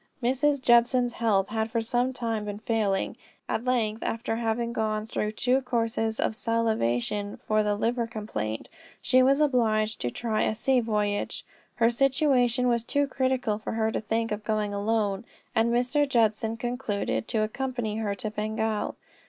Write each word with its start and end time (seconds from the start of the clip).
Mrs. 0.23 0.59
Judson's 0.59 1.13
health 1.13 1.49
had 1.49 1.69
for 1.69 1.79
some 1.79 2.11
time 2.11 2.45
been 2.45 2.57
failing, 2.57 3.15
and 3.47 3.59
at 3.61 3.71
length 3.71 4.01
after 4.01 4.37
having 4.37 4.73
gone 4.73 5.05
through 5.05 5.31
two 5.33 5.61
courses 5.61 6.19
of 6.19 6.35
salivation 6.35 7.37
for 7.45 7.61
the 7.61 7.75
liver 7.75 8.07
complaint, 8.07 8.67
she 8.99 9.21
was 9.21 9.39
obliged 9.39 10.01
to 10.01 10.09
try 10.09 10.41
a 10.41 10.55
sea 10.55 10.79
voyage. 10.79 11.45
Her 11.75 11.91
situation 11.91 12.67
was 12.67 12.83
too 12.83 13.05
critical 13.05 13.59
for 13.59 13.73
her 13.73 13.91
to 13.91 14.01
think 14.01 14.31
of 14.31 14.43
going 14.43 14.73
alone, 14.73 15.23
and 15.53 15.71
Mr. 15.71 16.09
Judson 16.09 16.57
concluded 16.57 17.27
to 17.27 17.43
accompany 17.43 17.97
her 17.97 18.15
to 18.15 18.31
Bengal. 18.31 18.95